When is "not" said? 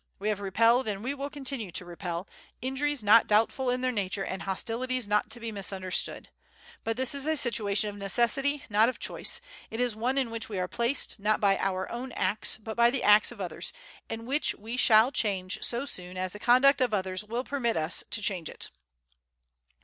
3.03-3.27, 5.07-5.29, 8.67-8.89, 11.19-11.39